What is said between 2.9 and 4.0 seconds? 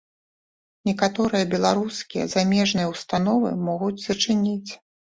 ўстановы могуць